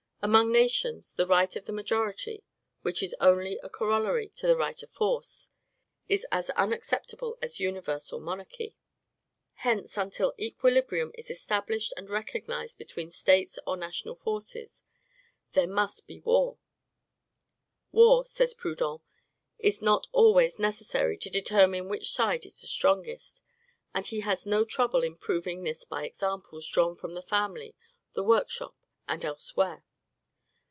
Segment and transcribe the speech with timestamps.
[0.23, 2.43] Among nations, the right of the majority,
[2.83, 5.49] which is only a corollary of the right of force,
[6.07, 8.77] is as unacceptable as universal monarchy.
[9.65, 14.83] Hence, until equilibrium is established and recognized between States or national forces,
[15.53, 16.59] there must be war.
[17.91, 18.99] War, says Proudhon,
[19.57, 23.41] is not always necessary to determine which side is the strongest;
[23.95, 27.73] and he has no trouble in proving this by examples drawn from the family,
[28.13, 28.75] the workshop,
[29.07, 29.83] and elsewhere.